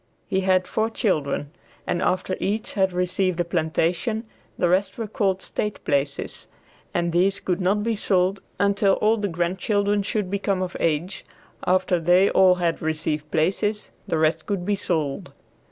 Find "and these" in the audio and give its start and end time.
6.91-7.39